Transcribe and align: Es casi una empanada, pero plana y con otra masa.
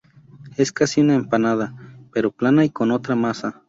Es 0.57 0.71
casi 0.71 0.99
una 1.01 1.13
empanada, 1.13 1.75
pero 2.11 2.31
plana 2.31 2.65
y 2.65 2.71
con 2.71 2.89
otra 2.89 3.15
masa. 3.15 3.59